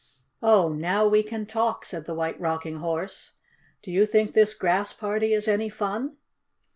"Oh, 0.41 0.69
now 0.69 1.07
we 1.07 1.21
can 1.21 1.45
talk," 1.45 1.85
said 1.85 2.05
the 2.07 2.15
White 2.15 2.39
Rocking 2.41 2.77
Horse. 2.77 3.33
"Do 3.83 3.91
you 3.91 4.07
think 4.07 4.33
this 4.33 4.55
Grass 4.55 4.93
Party 4.93 5.31
is 5.31 5.47
any 5.47 5.69
fun?" 5.69 6.17